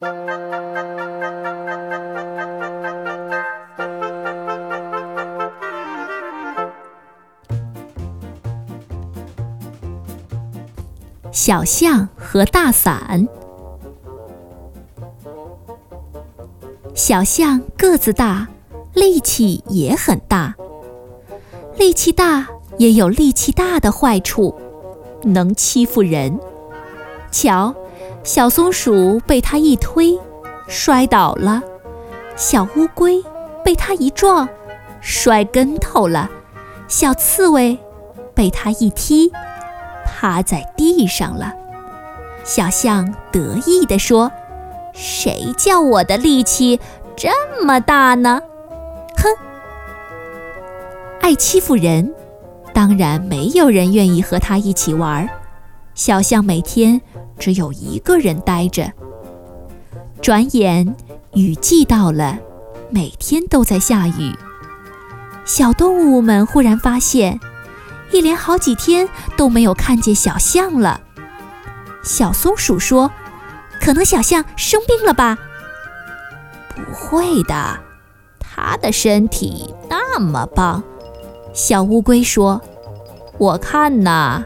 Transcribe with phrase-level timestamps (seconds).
[0.00, 0.04] 小
[11.64, 13.26] 象和大伞。
[16.94, 18.46] 小象个子大，
[18.92, 20.54] 力气也很大。
[21.76, 22.46] 力气大
[22.76, 24.54] 也有力气大的坏处，
[25.24, 26.38] 能欺负人。
[27.32, 27.74] 瞧，
[28.28, 30.14] 小松鼠被它一推，
[30.68, 31.62] 摔倒了；
[32.36, 33.24] 小乌龟
[33.64, 34.46] 被它一撞，
[35.00, 36.28] 摔跟头了；
[36.88, 37.78] 小刺猬
[38.34, 39.32] 被它一踢。
[40.04, 41.54] 趴在地上了，
[42.44, 44.30] 小象得意地说
[44.92, 46.78] ：“谁叫我的力气
[47.16, 47.30] 这
[47.64, 48.42] 么大呢？”
[49.16, 49.24] 哼，
[51.22, 52.12] 爱欺负人，
[52.74, 55.26] 当然没有人愿意和他一起玩。
[55.94, 57.00] 小象每天
[57.38, 58.92] 只有一个人呆着。
[60.20, 60.94] 转眼
[61.34, 62.38] 雨季到了，
[62.90, 64.34] 每天都在下雨。
[65.44, 67.38] 小动物们忽然发现。
[68.10, 71.00] 一连好几天都没有看见小象了。
[72.02, 73.10] 小松鼠说
[73.80, 75.36] ：“可能小象生病了吧
[76.74, 77.78] ？”“不会的，
[78.40, 80.82] 它的身体那么棒。”
[81.52, 82.62] 小乌龟说
[83.36, 84.42] ：“我看呐，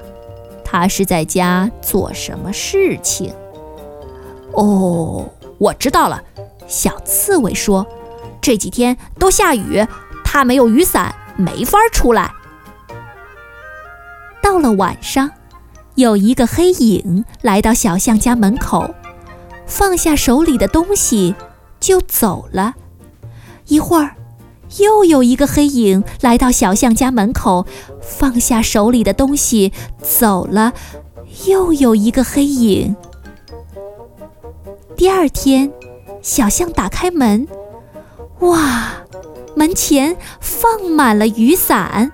[0.73, 3.33] 他是在家做什么事情
[4.53, 6.23] ？”“哦，我知道了。”
[6.67, 7.87] 小刺猬说
[8.41, 9.87] ：“这几天都下雨，
[10.25, 12.33] 它没有雨伞，没法出来。”
[14.43, 15.31] 到了晚上，
[15.97, 18.95] 有一个黑影来到小象家门口，
[19.67, 21.35] 放下手里的东西
[21.79, 22.75] 就走了。
[23.67, 24.17] 一会儿，
[24.79, 27.67] 又有一个黑影来到小象家门口，
[28.01, 30.73] 放下手里的东西走了。
[31.47, 32.95] 又有一个黑影。
[34.97, 35.73] 第二天，
[36.21, 37.49] 小象打开门，
[38.41, 38.93] 哇，
[39.57, 42.13] 门前放满了雨伞。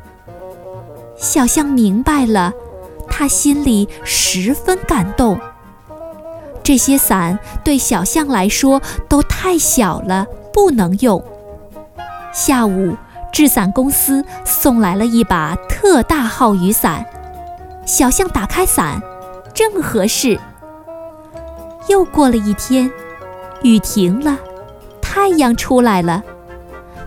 [1.17, 2.53] 小象明白了，
[3.09, 5.39] 他心里十分感动。
[6.63, 11.23] 这些伞对小象来说都太小了，不能用。
[12.33, 12.97] 下午，
[13.33, 17.05] 制伞公司送来了一把特大号雨伞，
[17.85, 19.01] 小象打开伞，
[19.55, 20.39] 正合适。
[21.89, 22.91] 又过了一天，
[23.63, 24.39] 雨停了，
[25.01, 26.23] 太阳出来了。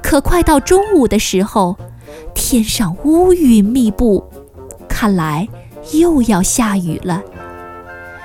[0.01, 1.77] 可快到中午的时候，
[2.33, 4.27] 天上乌云密布，
[4.89, 5.47] 看来
[5.93, 7.21] 又要下雨了。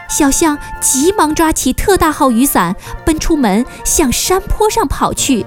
[0.08, 2.74] 小象急忙抓起特大号雨伞，
[3.04, 5.44] 奔出门，向山坡上跑去。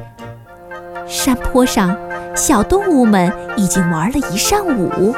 [1.07, 1.97] 山坡上，
[2.35, 5.13] 小动物们已经玩了一上午。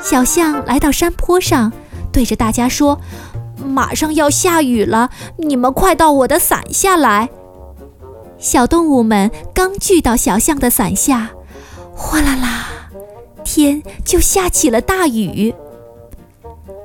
[0.00, 1.72] 小象来到山坡上，
[2.12, 3.00] 对着大家说
[3.64, 7.28] ：“马上要下雨了，你们快到我的伞下来。”
[8.38, 11.30] 小动物们刚聚到小象的伞下。
[11.94, 12.66] 哗啦啦，
[13.44, 15.54] 天就下起了大雨。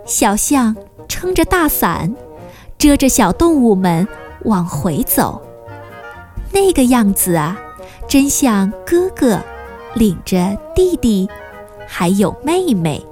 [0.05, 0.75] 小象
[1.07, 2.13] 撑着大伞，
[2.77, 4.07] 遮着小动物们
[4.43, 5.41] 往回走。
[6.51, 7.57] 那个样子啊，
[8.07, 9.39] 真像哥哥
[9.93, 11.29] 领着弟弟，
[11.87, 13.05] 还有妹妹。